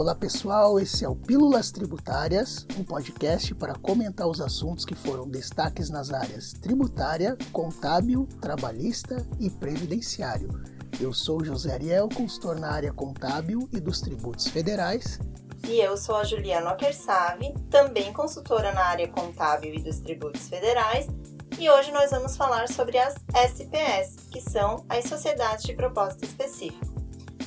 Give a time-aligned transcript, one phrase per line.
[0.00, 5.28] Olá pessoal, esse é o Pílulas Tributárias, um podcast para comentar os assuntos que foram
[5.28, 10.48] destaques nas áreas tributária, contábil, trabalhista e previdenciário.
[10.98, 15.18] Eu sou José Ariel, consultor na área contábil e dos tributos federais.
[15.68, 21.08] E eu sou a Juliana Okersave, também consultora na área contábil e dos tributos federais.
[21.58, 26.86] E hoje nós vamos falar sobre as SPS, que são as Sociedades de Propósito Específico.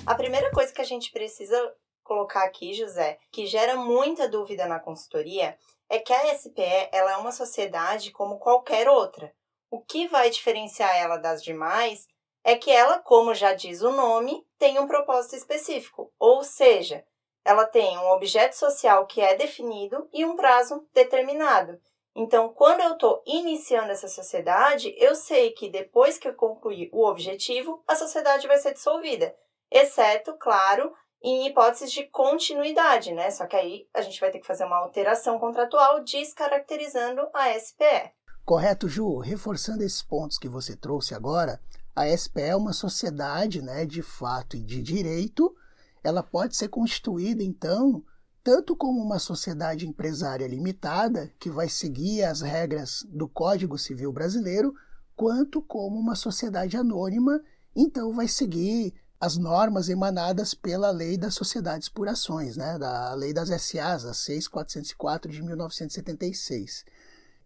[0.05, 1.57] A primeira coisa que a gente precisa
[2.03, 5.57] colocar aqui, José, que gera muita dúvida na consultoria,
[5.89, 9.33] é que a SPE ela é uma sociedade como qualquer outra.
[9.71, 12.07] O que vai diferenciar ela das demais
[12.43, 17.03] é que ela, como já diz o nome, tem um propósito específico, ou seja,
[17.45, 21.79] ela tem um objeto social que é definido e um prazo determinado.
[22.15, 27.07] Então, quando eu estou iniciando essa sociedade, eu sei que depois que eu concluir o
[27.07, 29.35] objetivo, a sociedade vai ser dissolvida,
[29.71, 30.93] exceto, claro,
[31.23, 33.31] em hipóteses de continuidade, né?
[33.31, 38.11] Só que aí a gente vai ter que fazer uma alteração contratual descaracterizando a SPE.
[38.43, 39.19] Correto, Ju.
[39.19, 41.61] Reforçando esses pontos que você trouxe agora,
[41.95, 45.55] a SPE é uma sociedade né, de fato e de direito.
[46.03, 48.03] Ela pode ser constituída, então,
[48.43, 54.73] tanto como uma sociedade empresária limitada, que vai seguir as regras do Código Civil Brasileiro,
[55.15, 57.41] quanto como uma sociedade anônima,
[57.73, 63.31] então vai seguir as normas emanadas pela Lei das Sociedades por Ações, né, da Lei
[63.31, 66.83] das SAs, a 6404 de 1976.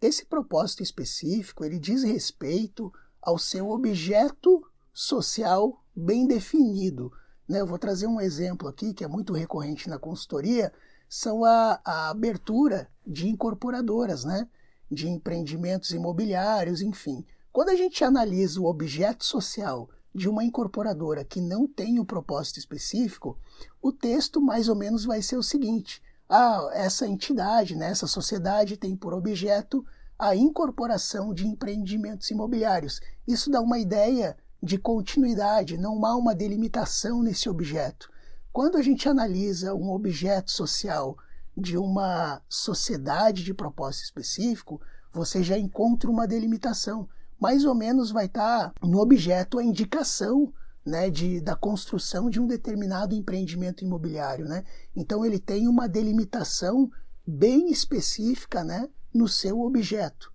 [0.02, 7.12] Esse propósito específico, ele diz respeito ao seu objeto social bem definido.
[7.48, 7.62] Né?
[7.62, 10.74] Eu vou trazer um exemplo aqui que é muito recorrente na consultoria,
[11.08, 14.50] são a, a abertura de incorporadoras, né?
[14.90, 17.24] de empreendimentos imobiliários, enfim.
[17.52, 22.58] Quando a gente analisa o objeto social de uma incorporadora que não tem um propósito
[22.58, 23.38] específico,
[23.82, 28.78] o texto mais ou menos vai ser o seguinte: ah, essa entidade, né, essa sociedade
[28.78, 29.86] tem por objeto
[30.18, 33.00] a incorporação de empreendimentos imobiliários.
[33.28, 38.10] Isso dá uma ideia de continuidade, não há uma delimitação nesse objeto.
[38.52, 41.16] Quando a gente analisa um objeto social
[41.56, 44.82] de uma sociedade de propósito específico,
[45.14, 47.08] você já encontra uma delimitação
[47.40, 50.54] mais ou menos vai estar tá no objeto a indicação
[50.86, 54.46] né, de, da construção de um determinado empreendimento imobiliário.
[54.46, 54.64] Né?
[54.96, 56.90] Então, ele tem uma delimitação
[57.26, 60.32] bem específica né, no seu objeto.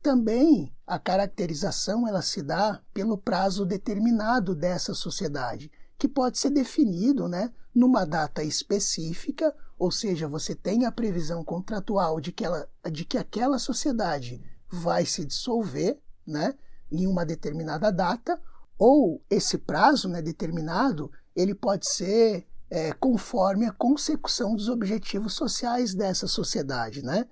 [0.00, 7.28] Também a caracterização ela se dá pelo prazo determinado dessa sociedade, que pode ser definido
[7.28, 13.04] né, numa data específica, ou seja, você tem a previsão contratual de que, ela, de
[13.04, 16.54] que aquela sociedade vai se dissolver, né,
[16.90, 18.40] em uma determinada data,
[18.78, 25.94] ou esse prazo né, determinado ele pode ser é, conforme a consecução dos objetivos sociais
[25.94, 27.02] dessa sociedade.
[27.02, 27.26] Né?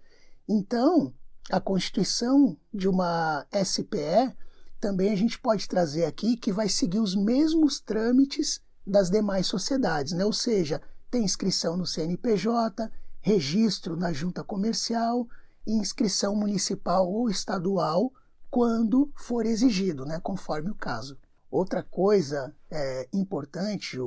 [0.48, 1.12] Então,
[1.50, 4.36] a constituição de uma SPE
[4.80, 10.12] também a gente pode trazer aqui que vai seguir os mesmos trâmites das demais sociedades,
[10.12, 10.24] né?
[10.24, 10.80] ou seja,
[11.10, 12.90] tem inscrição no CNPJ,
[13.20, 15.28] registro na junta comercial,
[15.66, 18.12] inscrição municipal ou estadual
[18.50, 21.18] quando for exigido, né, conforme o caso.
[21.50, 23.98] Outra coisa é, importante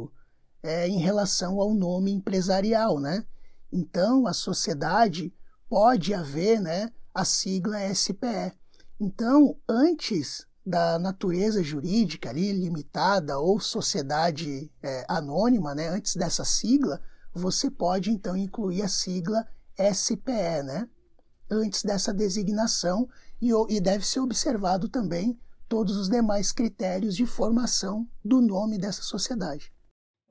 [0.62, 3.00] é em relação ao nome empresarial.
[3.00, 3.26] Né?
[3.72, 5.34] Então, a sociedade
[5.70, 8.54] pode haver né, a sigla SPE.
[9.00, 17.02] Então, antes da natureza jurídica ali, limitada ou sociedade é, anônima, né, antes dessa sigla,
[17.34, 19.46] você pode então incluir a sigla
[19.94, 20.88] SPE, né?
[21.50, 23.10] Antes dessa designação,
[23.44, 25.38] e, e deve ser observado também
[25.68, 29.74] todos os demais critérios de formação do nome dessa sociedade.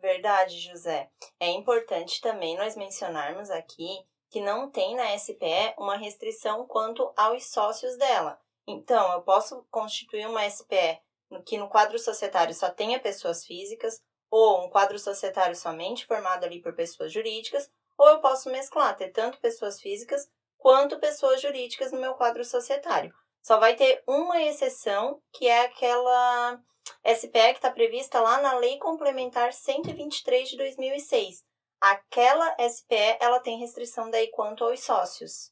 [0.01, 1.11] Verdade, José.
[1.39, 7.51] É importante também nós mencionarmos aqui que não tem na SPE uma restrição quanto aos
[7.51, 8.41] sócios dela.
[8.67, 11.01] Então, eu posso constituir uma SPE
[11.45, 14.01] que no quadro societário só tenha pessoas físicas,
[14.31, 19.11] ou um quadro societário somente formado ali por pessoas jurídicas, ou eu posso mesclar, ter
[19.11, 20.29] tanto pessoas físicas
[20.63, 23.13] quanto pessoas jurídicas no meu quadro societário.
[23.43, 26.61] Só vai ter uma exceção, que é aquela
[27.05, 31.43] SPE que está prevista lá na Lei Complementar 123 de 2006.
[31.81, 35.51] Aquela SPE ela tem restrição daí quanto aos sócios.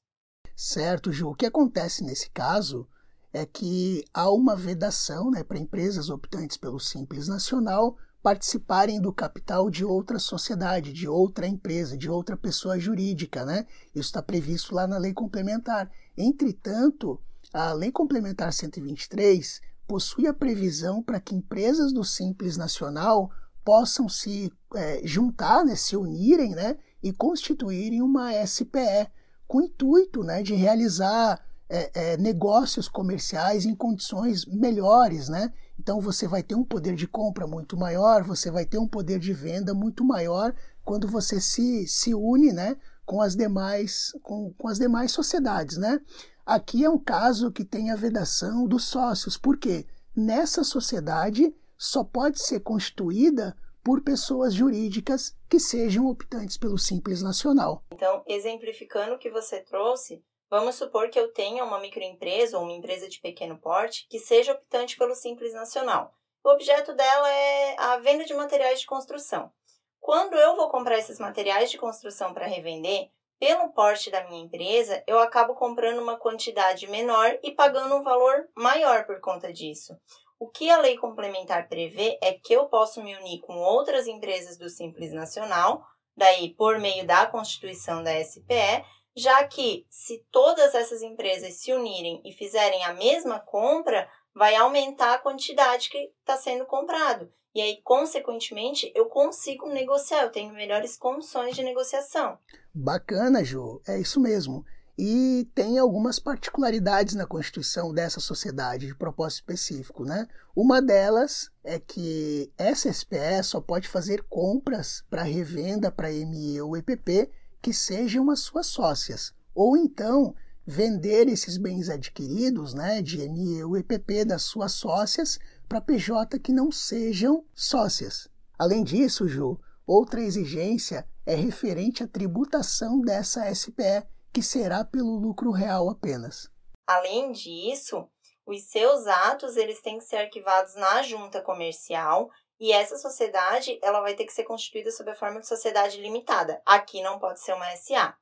[0.57, 1.31] Certo, Ju.
[1.31, 2.89] O que acontece nesse caso
[3.33, 9.71] é que há uma vedação né, para empresas optantes pelo Simples Nacional participarem do capital
[9.71, 13.67] de outra sociedade, de outra empresa, de outra pessoa jurídica, né?
[13.95, 15.91] Isso está previsto lá na lei complementar.
[16.17, 17.19] Entretanto,
[17.53, 23.31] a lei complementar 123 possui a previsão para que empresas do Simples Nacional
[23.65, 29.09] possam se é, juntar, né, se unirem né, e constituírem uma SPE,
[29.47, 35.53] com o intuito né, de realizar é, é, negócios comerciais em condições melhores, né?
[35.81, 39.19] Então você vai ter um poder de compra muito maior, você vai ter um poder
[39.19, 40.55] de venda muito maior
[40.85, 42.77] quando você se, se une, né?
[43.07, 45.99] Com as demais com, com as demais sociedades, né?
[46.45, 52.43] Aqui é um caso que tem a vedação dos sócios, porque nessa sociedade só pode
[52.43, 57.83] ser constituída por pessoas jurídicas que sejam optantes pelo Simples Nacional.
[57.91, 62.73] Então, exemplificando o que você trouxe, Vamos supor que eu tenha uma microempresa ou uma
[62.73, 66.13] empresa de pequeno porte que seja optante pelo Simples Nacional.
[66.43, 69.53] O objeto dela é a venda de materiais de construção.
[70.01, 75.05] Quando eu vou comprar esses materiais de construção para revender, pelo porte da minha empresa,
[75.07, 79.97] eu acabo comprando uma quantidade menor e pagando um valor maior por conta disso.
[80.39, 84.59] O que a lei complementar prevê é que eu posso me unir com outras empresas
[84.59, 85.85] do Simples Nacional,
[86.17, 88.85] daí por meio da constituição da SPE,
[89.17, 95.15] já que se todas essas empresas se unirem e fizerem a mesma compra, vai aumentar
[95.15, 97.31] a quantidade que está sendo comprado.
[97.55, 102.39] E aí, consequentemente, eu consigo negociar, eu tenho melhores condições de negociação.
[102.73, 104.65] Bacana, Ju, é isso mesmo.
[104.97, 110.29] E tem algumas particularidades na constituição dessa sociedade de propósito específico, né?
[110.55, 116.77] Uma delas é que essa SPE só pode fazer compras para revenda para ME ou
[116.77, 117.31] EPP
[117.61, 120.35] que sejam as suas sócias, ou então
[120.67, 126.53] vender esses bens adquiridos, né, de ME ou EPP das suas sócias para PJ que
[126.53, 128.29] não sejam sócias.
[128.59, 135.51] Além disso, Ju, outra exigência é referente à tributação dessa SPE, que será pelo lucro
[135.51, 136.49] real apenas.
[136.87, 138.09] Além disso,
[138.47, 142.31] os seus atos eles têm que ser arquivados na junta comercial
[142.61, 146.61] e essa sociedade, ela vai ter que ser constituída sob a forma de sociedade limitada.
[146.67, 148.15] Aqui não pode ser uma SA.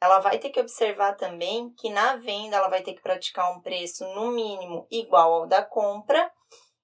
[0.00, 3.60] Ela vai ter que observar também que na venda ela vai ter que praticar um
[3.60, 6.32] preço no mínimo igual ao da compra.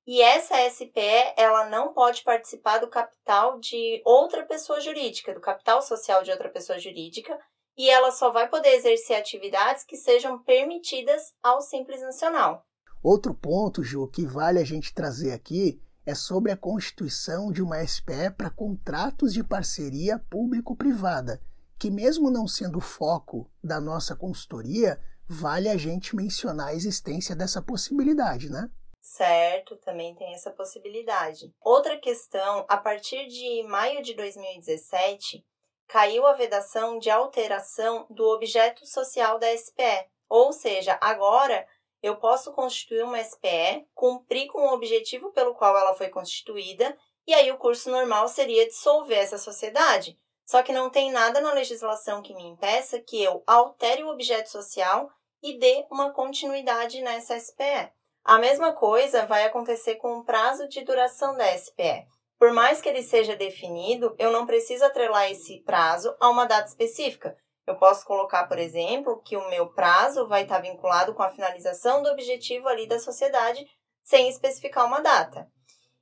[0.07, 5.81] E essa SPE, ela não pode participar do capital de outra pessoa jurídica, do capital
[5.81, 7.39] social de outra pessoa jurídica,
[7.77, 12.65] e ela só vai poder exercer atividades que sejam permitidas ao Simples Nacional.
[13.03, 17.87] Outro ponto, Ju, que vale a gente trazer aqui é sobre a constituição de uma
[17.87, 21.39] SPE para contratos de parceria público-privada,
[21.79, 27.37] que, mesmo não sendo o foco da nossa consultoria, vale a gente mencionar a existência
[27.37, 28.71] dessa possibilidade, né?
[29.03, 31.55] Certo, também tem essa possibilidade.
[31.61, 35.45] Outra questão, a partir de maio de 2017,
[35.87, 41.67] caiu a vedação de alteração do objeto social da SPE, ou seja, agora
[42.03, 46.97] eu posso constituir uma SPE, cumprir com o objetivo pelo qual ela foi constituída,
[47.27, 50.19] e aí o curso normal seria dissolver essa sociedade.
[50.47, 54.49] Só que não tem nada na legislação que me impeça que eu altere o objeto
[54.49, 55.11] social
[55.43, 57.93] e dê uma continuidade nessa SPE.
[58.25, 62.06] A mesma coisa vai acontecer com o prazo de duração da SPE.
[62.39, 66.69] Por mais que ele seja definido, eu não preciso atrelar esse prazo a uma data
[66.69, 67.37] específica.
[67.69, 72.03] Eu posso colocar, por exemplo, que o meu prazo vai estar vinculado com a finalização
[72.03, 73.67] do objetivo ali da sociedade,
[74.03, 75.47] sem especificar uma data.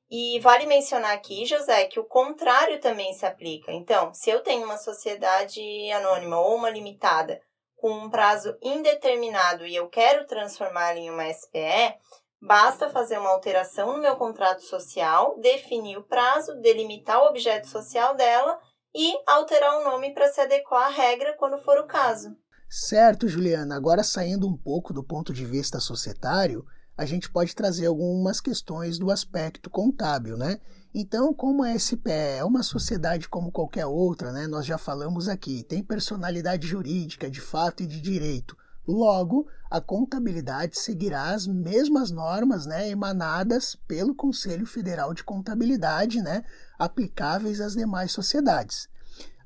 [0.08, 3.72] E vale mencionar aqui, José, que o contrário também se aplica.
[3.72, 5.60] Então, se eu tenho uma sociedade
[5.90, 7.40] anônima ou uma limitada
[7.74, 11.96] com um prazo indeterminado e eu quero transformá-la em uma SPE,
[12.40, 18.14] basta fazer uma alteração no meu contrato social, definir o prazo, delimitar o objeto social
[18.14, 18.56] dela
[18.96, 22.34] e alterar o nome para se adequar à regra quando for o caso.
[22.68, 23.76] Certo, Juliana.
[23.76, 26.64] Agora, saindo um pouco do ponto de vista societário,
[26.96, 30.58] a gente pode trazer algumas questões do aspecto contábil, né?
[30.94, 34.46] Então, como a SPE é uma sociedade como qualquer outra, né?
[34.46, 38.56] Nós já falamos aqui, tem personalidade jurídica de fato e de direito.
[38.86, 46.44] Logo, a contabilidade seguirá as mesmas normas né, emanadas pelo Conselho Federal de Contabilidade, né,
[46.78, 48.88] aplicáveis às demais sociedades.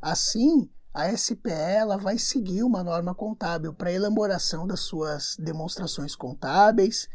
[0.01, 7.09] Assim, a SPE ela vai seguir uma norma contábil para elaboração das suas demonstrações contábeis,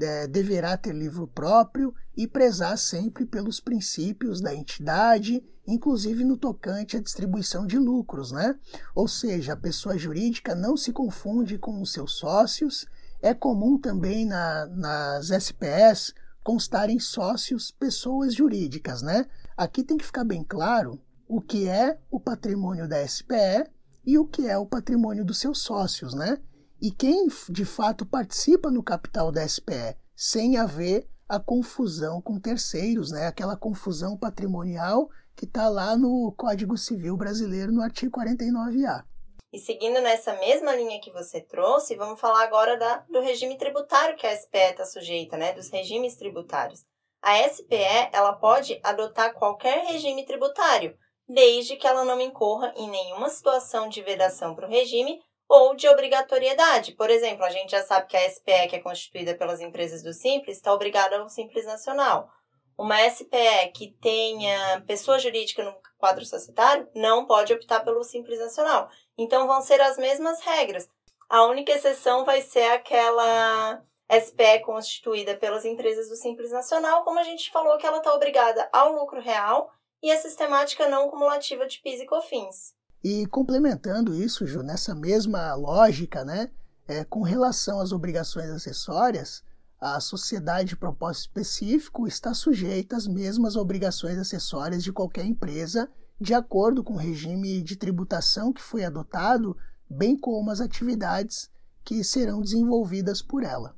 [0.00, 6.96] é, deverá ter livro próprio e prezar sempre pelos princípios da entidade, inclusive no tocante
[6.96, 8.56] à distribuição de lucros, né?
[8.94, 12.86] Ou seja, a pessoa jurídica não se confunde com os seus sócios.
[13.20, 19.26] É comum também na, nas SPS constarem sócios pessoas jurídicas, né?
[19.56, 23.68] Aqui tem que ficar bem claro o que é o patrimônio da SPE
[24.04, 26.38] e o que é o patrimônio dos seus sócios, né?
[26.80, 33.10] E quem de fato participa no capital da SPE sem haver a confusão com terceiros,
[33.10, 33.26] né?
[33.26, 39.04] aquela confusão patrimonial que está lá no Código Civil Brasileiro, no artigo 49A.
[39.52, 44.16] E seguindo nessa mesma linha que você trouxe, vamos falar agora da, do regime tributário
[44.16, 45.52] que a SPE está sujeita, né?
[45.52, 46.84] dos regimes tributários.
[47.20, 50.96] A SPE ela pode adotar qualquer regime tributário,
[51.28, 55.88] desde que ela não incorra em nenhuma situação de vedação para o regime ou de
[55.88, 56.92] obrigatoriedade.
[56.92, 60.12] Por exemplo, a gente já sabe que a SPE, que é constituída pelas empresas do
[60.12, 62.30] Simples, está obrigada ao Simples Nacional.
[62.76, 68.88] Uma SPE que tenha pessoa jurídica no quadro societário não pode optar pelo Simples Nacional.
[69.16, 70.88] Então vão ser as mesmas regras.
[71.28, 77.24] A única exceção vai ser aquela SPE constituída pelas empresas do Simples Nacional, como a
[77.24, 79.70] gente falou que ela está obrigada ao lucro real
[80.02, 82.77] e a sistemática não cumulativa de PIS e COFINS.
[83.02, 86.50] E complementando isso, Ju, nessa mesma lógica, né,
[86.86, 89.42] é, com relação às obrigações acessórias,
[89.80, 95.88] a sociedade de propósito específico está sujeita às mesmas obrigações acessórias de qualquer empresa,
[96.20, 99.56] de acordo com o regime de tributação que foi adotado,
[99.88, 101.48] bem como as atividades
[101.84, 103.76] que serão desenvolvidas por ela.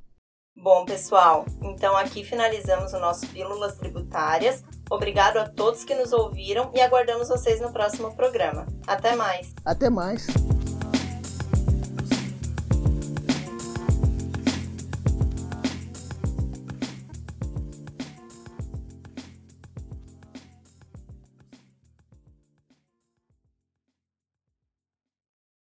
[0.57, 4.63] Bom, pessoal, então aqui finalizamos o nosso Pílulas Tributárias.
[4.91, 8.65] Obrigado a todos que nos ouviram e aguardamos vocês no próximo programa.
[8.85, 9.53] Até mais!
[9.63, 10.27] Até mais!